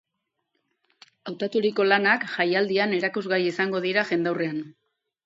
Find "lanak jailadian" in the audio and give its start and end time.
1.89-2.97